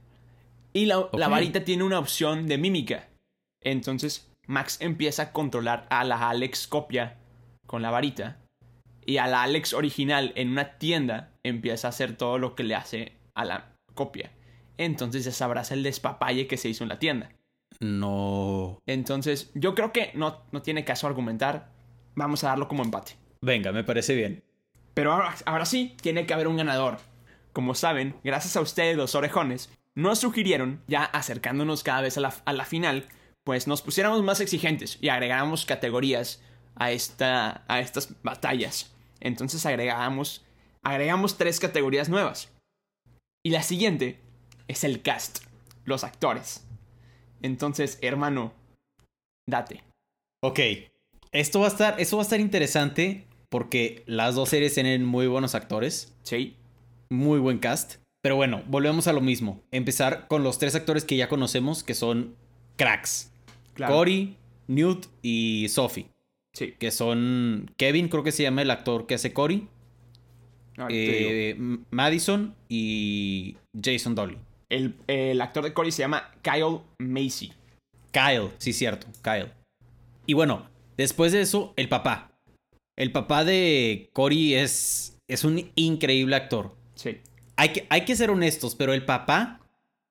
[0.73, 3.07] Y la, varita tiene una opción de mímica.
[3.61, 7.17] Entonces Max empieza a controlar a la Alex copia
[7.65, 8.37] con la varita.
[9.05, 12.75] Y a la Alex original en una tienda empieza a hacer todo lo que le
[12.75, 14.31] hace a la copia.
[14.77, 17.31] Entonces ya sabrás el despapalle que se hizo en la tienda.
[17.79, 18.79] No.
[18.85, 21.71] Entonces yo creo que no, no tiene caso argumentar.
[22.15, 23.13] Vamos a darlo como empate.
[23.41, 24.43] Venga, me parece bien.
[24.93, 26.97] Pero ahora, ahora sí, tiene que haber un ganador.
[27.53, 32.33] Como saben, gracias a ustedes los orejones, nos sugirieron, ya acercándonos cada vez a la,
[32.45, 33.07] a la final,
[33.43, 36.41] pues nos pusiéramos más exigentes y agregáramos categorías
[36.75, 38.93] a, esta, a estas batallas.
[39.19, 40.45] Entonces agregamos,
[40.83, 42.51] agregamos tres categorías nuevas.
[43.43, 44.19] Y la siguiente
[44.67, 45.39] es el cast,
[45.85, 46.65] los actores.
[47.41, 48.53] Entonces, hermano,
[49.47, 49.83] date.
[50.41, 50.59] Ok.
[51.31, 55.27] Esto va a estar, esto va a estar interesante porque las dos series tienen muy
[55.27, 56.15] buenos actores.
[56.23, 56.55] ¿Sí?
[57.09, 57.95] Muy buen cast.
[58.21, 59.61] Pero bueno, volvemos a lo mismo.
[59.71, 62.35] Empezar con los tres actores que ya conocemos, que son
[62.75, 63.31] cracks.
[63.73, 63.95] Claro.
[63.95, 64.35] Cory,
[64.67, 66.07] Newt y Sophie.
[66.53, 66.73] Sí.
[66.77, 69.67] Que son Kevin, creo que se llama el actor que hace Cory.
[70.75, 70.87] Digo.
[70.89, 71.55] eh,
[71.91, 74.37] Madison y Jason Dolly.
[74.69, 77.53] El, el actor de Cory se llama Kyle Macy.
[78.11, 79.51] Kyle, sí, cierto, Kyle.
[80.25, 80.67] Y bueno,
[80.97, 82.31] después de eso, el papá.
[82.97, 86.75] El papá de Cory es, es un increíble actor.
[86.99, 87.21] Sí.
[87.55, 89.61] Hay que, hay que ser honestos, pero el papá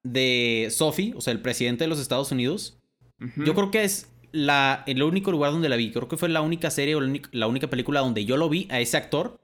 [0.03, 2.79] de Sophie, o sea, el presidente de los Estados Unidos,
[3.37, 5.93] yo creo que es la, el único lugar donde la vi.
[5.93, 8.49] Creo que fue la única serie o la única, la única película donde yo lo
[8.49, 9.39] vi a ese actor.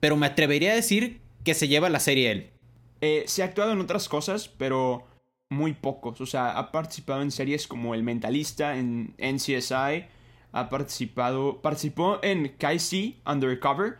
[0.00, 2.50] Pero me atrevería a decir que se lleva la serie él.
[3.00, 5.06] Eh, se ha actuado en otras cosas, pero
[5.48, 6.20] muy pocos.
[6.20, 10.04] O sea, ha participado en series como El Mentalista, en NCSI.
[10.52, 11.62] Ha participado.
[11.62, 13.98] Participó en KC Undercover.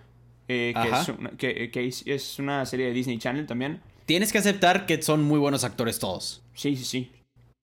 [0.48, 3.80] Eh, que, es una, que, que es una serie de Disney Channel también.
[4.06, 6.42] Tienes que aceptar que son muy buenos actores todos.
[6.54, 7.10] Sí, sí, sí.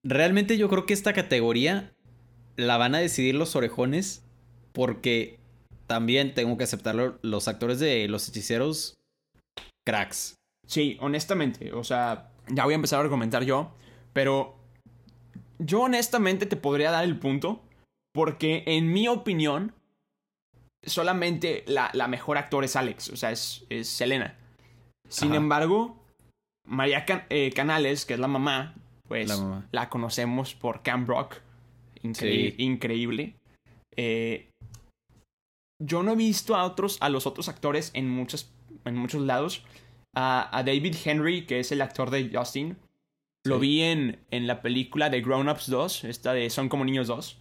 [0.02, 1.92] Realmente yo creo que esta categoría
[2.56, 4.22] la van a decidir los orejones
[4.72, 5.38] porque
[5.86, 8.98] también tengo que aceptarlo, los actores de los hechiceros,
[9.84, 10.36] cracks.
[10.66, 13.72] Sí, honestamente, o sea, ya voy a empezar a argumentar yo,
[14.12, 14.56] pero
[15.58, 17.60] yo honestamente te podría dar el punto
[18.12, 19.74] porque en mi opinión
[20.84, 24.36] solamente la, la mejor actor es Alex, o sea, es, es Selena.
[25.08, 25.36] Sin Ajá.
[25.38, 25.96] embargo,
[26.66, 28.74] María Can- eh, Canales, que es la mamá,
[29.08, 29.30] pues
[29.72, 31.36] La conocemos por Camp Rock,
[32.02, 32.54] Incre- Sí.
[32.58, 33.34] increíble.
[33.96, 34.48] Eh,
[35.82, 38.50] yo no he visto a otros, a los otros actores en muchos,
[38.84, 39.64] en muchos lados.
[40.14, 42.76] A, a David Henry, que es el actor de Justin.
[43.44, 43.60] Lo Sí.
[43.62, 47.38] vi en, en la película de Grown Ups 2, esta de Son como niños 2.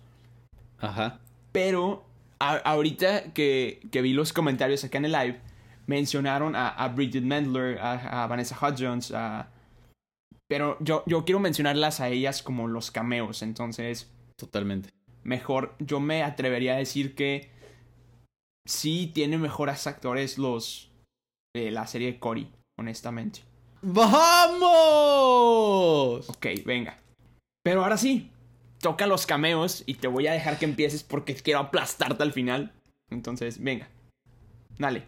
[0.80, 1.20] Ajá.
[1.52, 2.06] Pero
[2.40, 5.40] a- ahorita que, que vi los comentarios acá en el live,
[5.88, 9.50] mencionaron a, a Bridget Mendler, a, a Vanessa Hudgens, a...
[10.48, 14.90] Pero yo, yo quiero mencionarlas a ellas como los cameos, entonces Totalmente.
[15.24, 17.52] mejor yo me atrevería a decir que
[18.68, 20.92] sí tiene mejores actores los
[21.56, 23.42] de la serie de Cory, honestamente.
[24.80, 26.30] ¡Vamos!
[26.30, 26.98] Ok, venga.
[27.64, 28.32] Pero ahora sí,
[28.80, 32.72] toca los cameos y te voy a dejar que empieces porque quiero aplastarte al final.
[33.10, 33.88] Entonces, venga.
[34.78, 35.00] Dale.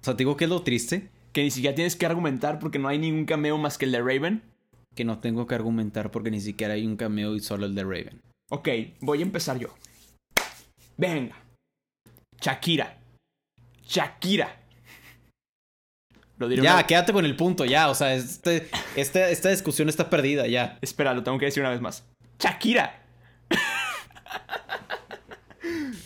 [0.00, 2.78] O sea, te digo que es lo triste, Que ni siquiera tienes que argumentar porque
[2.78, 4.42] no hay ningún cameo más que el de Raven.
[4.94, 7.82] que no tengo que argumentar porque ni siquiera hay un cameo y solo el de
[7.84, 8.20] Raven.
[8.50, 8.68] Ok,
[9.00, 9.68] voy a empezar yo.
[10.98, 11.34] Venga.
[12.40, 12.98] Shakira.
[13.86, 14.60] Shakira.
[16.38, 17.88] Lo diré Ya, una- quédate con el punto, ya.
[17.88, 20.78] O sea, este, esta, esta discusión está perdida, ya.
[20.82, 22.04] Espera, lo tengo que decir una vez más.
[22.38, 23.01] Shakira.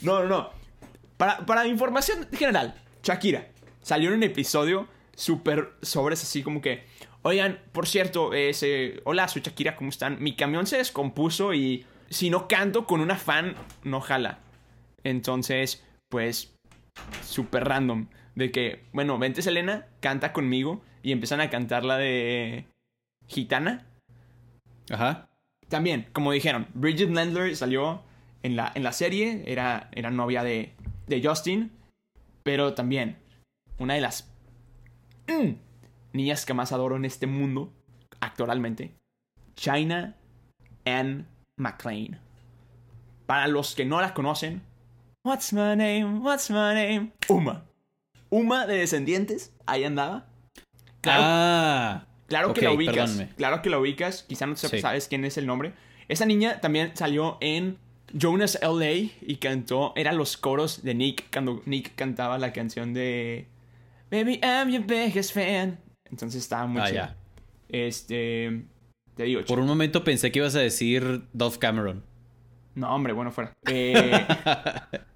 [0.02, 0.50] No, no, no.
[1.16, 3.48] Para, para información general, Shakira
[3.82, 6.84] salió en un episodio súper sobres así como que,
[7.22, 10.22] oigan, por cierto, ese, hola, soy Shakira, ¿cómo están?
[10.22, 14.38] Mi camión se descompuso y si no canto con una fan, no jala.
[15.04, 16.54] Entonces, pues,
[17.22, 18.08] súper random.
[18.34, 22.66] De que, bueno, vente Selena, canta conmigo y empiezan a cantar la de
[23.28, 23.86] Gitana.
[24.90, 25.28] Ajá.
[25.68, 28.02] También, como dijeron, Bridget Landler salió
[28.42, 30.72] en la, en la serie, era, era novia de,
[31.06, 31.70] de Justin,
[32.42, 33.16] pero también
[33.78, 34.30] una de las
[35.28, 35.50] mm,
[36.12, 37.72] niñas que más adoro en este mundo,
[38.20, 38.94] actualmente,
[39.56, 40.14] China
[40.84, 41.24] Anne
[41.58, 42.18] McClain.
[43.26, 44.62] Para los que no la conocen,
[45.24, 46.20] What's my name?
[46.20, 47.10] What's my name?
[47.28, 47.64] Uma.
[48.30, 50.26] Uma de Descendientes, ahí andaba.
[51.00, 52.06] Claro, Ah.
[52.28, 53.22] Claro que la ubicas.
[53.36, 54.22] Claro que la ubicas.
[54.24, 54.80] Quizá no Sí.
[54.80, 55.72] sabes quién es el nombre.
[56.08, 57.78] Esa niña también salió en
[58.12, 59.92] Jonas LA y cantó.
[59.96, 63.46] Eran los coros de Nick cuando Nick cantaba la canción de
[64.10, 65.78] Baby, I'm your biggest fan.
[66.10, 67.08] Entonces estaba muy Ah, chido.
[67.68, 68.62] Este.
[69.16, 72.04] Te digo, Por un momento pensé que ibas a decir Dove Cameron.
[72.74, 73.52] No, hombre, bueno, fuera.
[73.68, 74.26] Eh,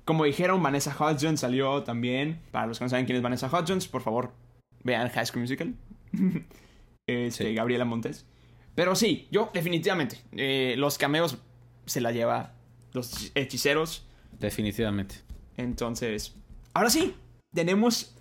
[0.05, 2.41] como dijeron, Vanessa Hudgens salió también.
[2.51, 4.33] Para los que no saben quién es Vanessa Hudgens, por favor,
[4.83, 5.75] vean High School Musical.
[7.07, 7.55] Este, Sí.
[7.55, 8.25] Gabriela Montes.
[8.75, 10.19] Pero sí, yo definitivamente.
[10.33, 11.39] eh, los cameos
[11.87, 12.53] se la lleva
[12.93, 14.05] los hechiceros.
[14.39, 15.17] Definitivamente.
[15.57, 16.35] Entonces,
[16.75, 17.15] ahora sí,
[17.55, 18.15] tenemos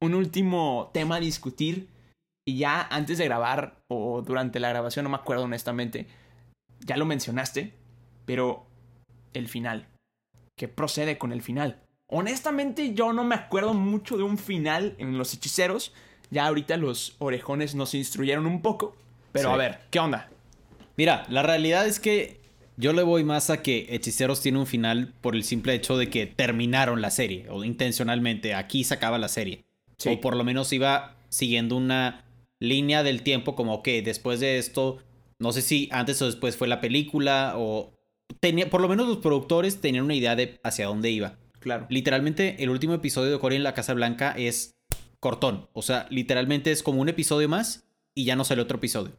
[0.00, 1.88] un último tema a discutir.
[2.46, 6.06] Y ya antes de grabar, o durante la grabación, no me acuerdo honestamente,
[6.80, 7.74] ya lo mencionaste,
[8.24, 8.66] pero
[9.34, 9.86] el final.
[10.58, 11.82] ¿Qué procede con el final?
[12.10, 15.92] Honestamente, yo no me acuerdo mucho de un final en Los Hechiceros.
[16.30, 18.96] Ya ahorita los orejones nos instruyeron un poco.
[19.32, 19.54] Pero Sí.
[19.54, 20.30] a ver, ¿qué onda?
[20.96, 22.40] Mira, la realidad es que
[22.78, 26.08] yo le voy más a que Hechiceros tiene un final por el simple hecho de
[26.10, 29.64] que terminaron la serie, o intencionalmente, aquí se acaba la serie.
[29.98, 30.10] Sí.
[30.10, 32.24] O por lo menos iba siguiendo una
[32.60, 34.98] línea del tiempo como que después de esto,
[35.40, 37.92] no sé si antes o después fue la película, o
[38.38, 41.36] tenía, por lo menos los productores tenían una idea de hacia dónde iba.
[41.58, 41.86] Claro.
[41.90, 44.76] Literalmente, el último episodio de Cory en la Casa Blanca es
[45.18, 45.68] cortón.
[45.72, 49.12] O sea, literalmente es como un episodio más y ya no sale otro episodio.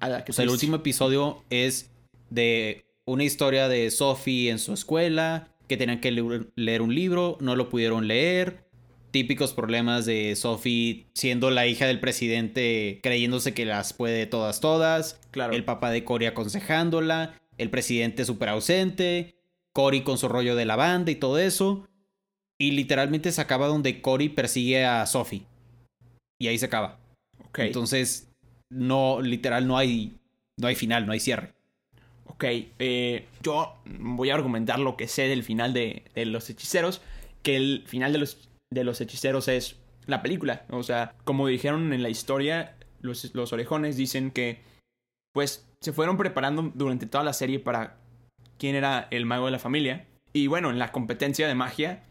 [0.00, 1.90] O sea, el último episodio es
[2.30, 7.56] de una historia de Sophie en su escuela, que tenían que leer- un libro, no
[7.56, 8.64] lo pudieron leer.
[9.10, 15.20] Típicos problemas de Sophie siendo la hija del presidente, creyéndose que las puede todas, todas.
[15.30, 15.52] Claro.
[15.52, 17.38] El papá de Cory aconsejándola.
[17.58, 19.34] El presidente súper ausente.
[19.74, 21.86] Cory con su rollo de la banda y todo eso.
[22.58, 25.42] Y literalmente se acaba donde Cory persigue a Sophie.
[26.38, 26.98] Y ahí se acaba.
[27.48, 27.58] Ok.
[27.60, 28.30] Entonces,
[28.70, 30.14] no, literal, no hay,
[30.58, 31.52] no hay final, no hay cierre.
[32.32, 32.44] Ok,
[32.78, 37.02] eh, yo voy a argumentar lo que sé del final de, de Los Hechiceros,
[37.42, 38.18] que el final de
[38.84, 40.64] los, Hechiceros es la película.
[40.70, 44.62] O sea, como dijeron en la historia, los, los orejones dicen que,
[45.32, 47.98] pues, se fueron preparando durante toda la serie para
[48.58, 50.06] quién era el mago de la familia.
[50.32, 52.02] Y bueno, en la competencia de magia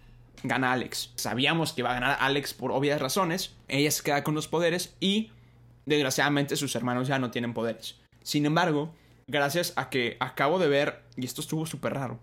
[0.44, 1.14] gana Alex.
[1.16, 3.56] Sabíamos que iba a ganar Alex por obvias razones.
[3.68, 5.32] Ella se queda con los poderes y,
[5.86, 8.00] desgraciadamente, sus hermanos ya no tienen poderes.
[8.22, 8.94] Sin embargo,
[9.32, 12.20] gracias a que acabo de ver, y esto estuvo súper raro,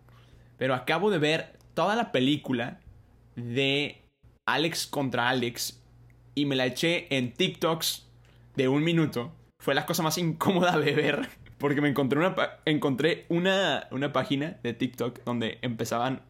[0.59, 2.81] pero acabo de ver toda la película
[3.35, 4.03] de
[4.47, 5.83] Alex contra Alex
[6.35, 8.07] y me la eché en TikToks
[8.57, 9.33] de un minuto.
[9.61, 14.59] Fue la cosa más incómoda de ver porque me encontré una, encontré una, una página
[14.63, 16.23] de TikTok donde empezaban,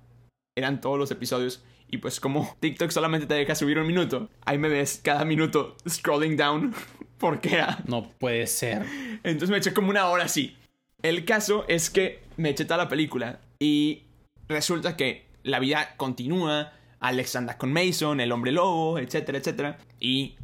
[0.56, 4.58] eran todos los episodios y pues como TikTok solamente te deja subir un minuto, ahí
[4.58, 6.74] me ves cada minuto scrolling down
[7.18, 8.84] porque era No puede ser.
[9.24, 10.57] entonces me eché como una hora así.
[11.02, 14.02] El caso es que me eché toda la película y
[14.48, 16.72] resulta que la vida continúa.
[17.00, 19.78] Alex anda con Mason, el hombre lobo, etcétera, etcétera.
[20.00, 20.36] Y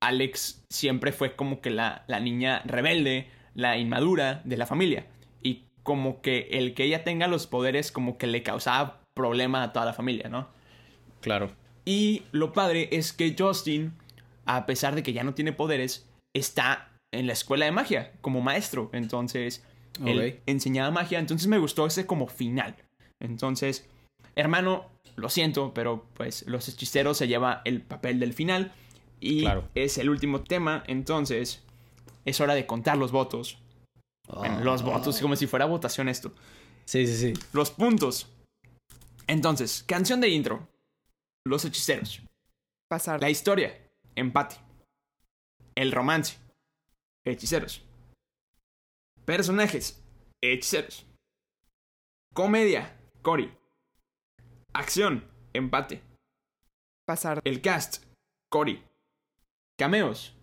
[0.00, 5.06] Alex siempre fue como que la, la niña rebelde, la inmadura de la familia.
[5.42, 9.72] Y como que el que ella tenga los poderes como que le causaba problema a
[9.72, 10.48] toda la familia, ¿no?
[11.20, 11.50] Claro.
[11.84, 13.92] Y lo padre es que Justin,
[14.46, 18.40] a pesar de que ya no tiene poderes, está en la escuela de magia como
[18.40, 18.90] maestro.
[18.92, 19.64] Entonces,
[20.04, 20.42] él Ok.
[20.46, 21.18] enseñaba magia.
[21.18, 22.76] Entonces me gustó ese como final.
[23.20, 23.86] Entonces,
[24.36, 28.72] hermano, lo siento, pero pues los hechiceros se lleva el papel del final.
[29.20, 29.68] Y Claro.
[29.74, 30.84] es el último tema.
[30.86, 31.62] Entonces,
[32.24, 33.58] es hora de contar los votos.
[34.28, 36.32] Bueno, los votos, como si fuera votación esto.
[36.84, 37.40] Sí, sí, sí.
[37.52, 38.28] Los puntos.
[39.26, 40.68] Entonces, canción de intro.
[41.46, 42.22] Los hechiceros.
[42.88, 43.20] Pasar.
[43.20, 43.76] La historia.
[44.14, 44.56] Empate.
[45.74, 46.36] El romance.
[47.26, 47.82] Hechiceros.
[49.28, 50.02] Personajes.
[50.42, 51.04] Hechiceros.
[52.32, 52.96] Comedia.
[53.20, 53.52] Cory.
[54.72, 55.22] Acción.
[55.52, 56.00] empate.
[57.06, 57.42] Pasar.
[57.44, 58.04] El cast,
[58.50, 58.82] Cory.
[59.78, 60.34] Cameos,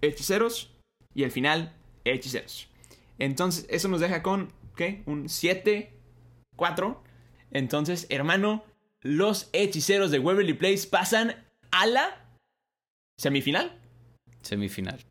[0.00, 0.74] hechiceros.
[1.12, 1.76] Y el final,
[2.06, 2.70] hechiceros.
[3.18, 5.02] Entonces, eso nos deja con, ¿qué?
[5.04, 5.92] Un 7,
[6.56, 7.04] 4.
[7.50, 8.64] Entonces, hermano,
[9.02, 12.34] los hechiceros de Waverly Place pasan a la
[13.18, 13.78] semifinal.
[14.40, 15.04] Semifinal.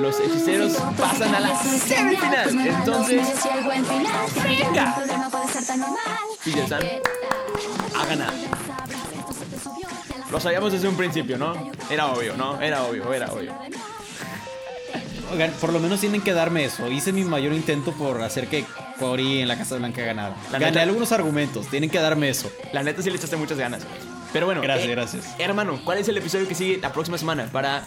[0.00, 2.66] Los hechiceros pasan a la semifinal.
[2.66, 3.26] Entonces,
[4.44, 4.96] venga.
[6.44, 6.82] Peter San
[7.94, 8.32] ha ganado.
[10.30, 11.54] Lo sabíamos desde un principio, ¿no?
[11.88, 12.60] Era obvio, ¿no?
[12.60, 13.54] Era obvio, era obvio.
[15.32, 16.88] Oigan, por lo menos tienen que darme eso.
[16.88, 18.64] Hice mi mayor intento por hacer que
[19.00, 20.36] Cory en la Casa Blanca ganara.
[20.52, 22.50] La Gané neta- algunos argumentos, tienen que darme eso.
[22.72, 23.82] La neta sí le echaste muchas ganas.
[24.32, 25.24] Pero bueno, Gracias, eh, gracias.
[25.38, 27.82] Hermano, ¿cuál es el episodio que sigue la próxima semana para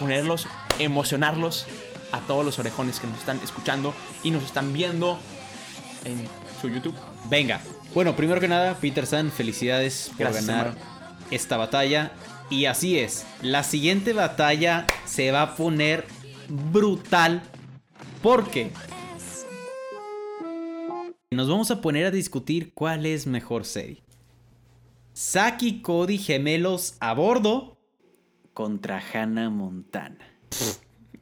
[0.00, 0.48] ponerlos,
[0.80, 1.66] emocionarlos
[2.10, 5.18] a todos los orejones que nos están escuchando y nos están viendo
[6.04, 6.26] en
[6.60, 6.94] su YouTube?
[7.28, 7.60] Venga.
[7.94, 10.74] Bueno, primero que nada, Peter San, felicidades por ganar
[11.30, 12.12] esta batalla.
[12.48, 16.06] Y así es, la siguiente batalla se va a poner
[16.48, 17.42] brutal
[18.22, 18.72] porque
[21.30, 24.02] nos vamos a poner a discutir cuál es mejor serie.
[25.12, 27.79] Saki Cody gemelos a bordo
[28.60, 30.18] contra Hannah Montana.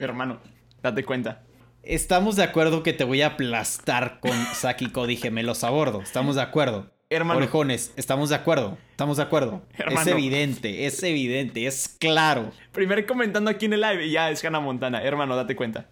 [0.01, 0.41] Hermano,
[0.83, 1.45] date cuenta.
[1.85, 6.03] Estamos de acuerdo que te voy a aplastar con Saki y Cody gemelos a bordo.
[6.03, 6.91] Estamos de acuerdo.
[7.11, 7.39] Hermano.
[7.39, 8.77] Orejones, estamos de acuerdo.
[8.91, 9.63] Estamos de acuerdo.
[9.75, 10.01] Hermano.
[10.01, 12.51] Es evidente, es evidente, es claro.
[12.73, 15.01] Primer comentando aquí en el live y ya es Hannah Montana.
[15.05, 15.87] Hermano, date cuenta.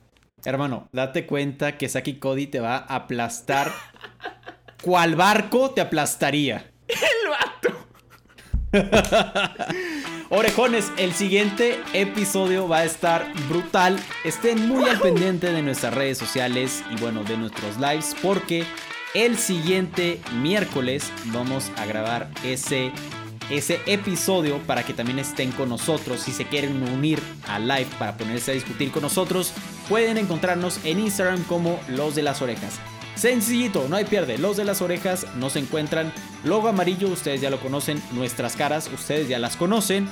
[0.45, 3.71] Hermano, date cuenta que Saki Cody te va a aplastar.
[4.83, 6.73] ¿Cuál barco te aplastaría?
[6.89, 7.87] ¡El vato!
[10.29, 13.97] Orejones, el siguiente episodio va a estar brutal.
[14.25, 18.65] Estén muy al pendiente de nuestras redes sociales y bueno, de nuestros lives porque
[19.15, 22.91] el siguiente miércoles vamos a grabar ese,
[23.51, 26.23] ese episodio para que también estén con nosotros.
[26.23, 29.53] Si se quieren unir al live para ponerse a discutir con nosotros,
[29.89, 32.81] pueden encontrarnos en Instagram como Los de las Orejas.
[33.16, 34.37] Sencillito, no hay pierde.
[34.37, 36.12] Los de las orejas nos encuentran.
[36.44, 38.00] Logo amarillo, ustedes ya lo conocen.
[38.12, 40.09] Nuestras caras, ustedes ya las conocen.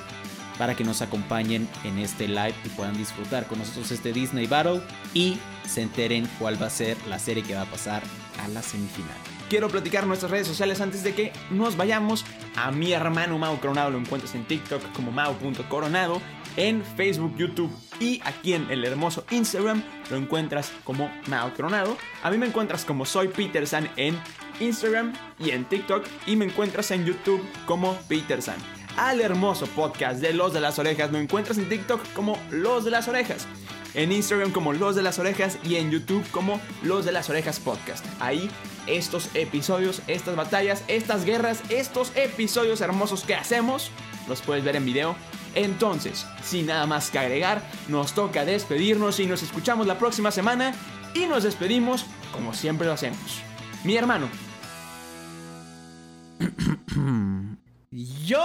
[0.59, 4.81] Para que nos acompañen en este live y puedan disfrutar con nosotros este Disney Battle.
[5.13, 8.03] Y se enteren cuál va a ser la serie que va a pasar
[8.43, 9.34] a la semifinal.
[9.55, 12.25] Quiero platicar nuestras redes sociales antes de que nos vayamos.
[12.57, 16.21] A mi hermano Mau Coronado lo encuentras en TikTok como Mau.coronado,
[16.57, 21.97] en Facebook, YouTube y aquí en el hermoso Instagram lo encuentras como Mau Coronado.
[22.25, 24.19] A mí me encuentras como Soy Peter San en
[24.59, 28.57] Instagram y en TikTok y me encuentras en YouTube como Peter San.
[28.97, 32.91] Al hermoso podcast de Los de las Orejas lo encuentras en TikTok como Los de
[32.91, 33.47] las Orejas
[33.95, 37.61] en Instagram como Los de las Orejas y en YouTube como Los de las Orejas
[37.61, 38.05] Podcast.
[38.21, 38.51] Ahí
[38.87, 43.91] estos episodios, estas batallas, estas guerras, estos episodios hermosos que hacemos,
[44.29, 45.17] los puedes ver en video.
[45.55, 50.75] Entonces, sin nada más que agregar, nos toca despedirnos y nos escuchamos la próxima semana
[51.15, 53.41] y nos despedimos como siempre lo hacemos.
[53.85, 54.29] Mi hermano,
[57.91, 58.45] Yo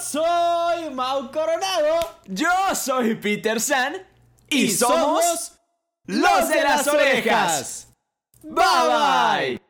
[0.00, 2.20] soy Mau Coronado.
[2.26, 3.96] yo soy Peter San
[4.48, 5.52] y, somos
[6.06, 7.88] Los de las Orejas.
[8.42, 9.62] Bye bye.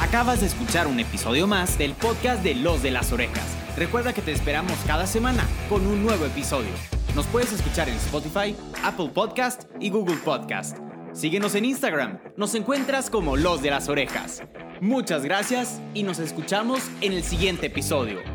[0.00, 3.46] Acabas de escuchar un episodio más del podcast de Los de las Orejas.
[3.76, 6.70] Recuerda que te esperamos cada semana con un nuevo episodio.
[7.14, 10.78] Nos puedes escuchar en Spotify, Apple Podcast y Google Podcast.
[11.12, 12.20] Síguenos en Instagram.
[12.36, 14.42] Nos encuentras como Los de las Orejas.
[14.80, 18.31] Muchas gracias y nos escuchamos en el siguiente episodio.